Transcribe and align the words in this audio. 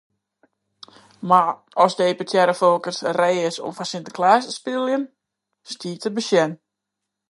Mar 1.31 1.51
oft 1.85 1.97
deputearre 1.99 2.55
Folkerts 2.61 2.99
ree 3.19 3.43
is 3.51 3.61
om 3.65 3.71
foar 3.75 3.89
Sinteklaas 3.91 4.45
te 4.45 4.53
spyljen, 4.59 5.03
stiet 5.73 6.01
te 6.03 6.09
besjen. 6.17 6.51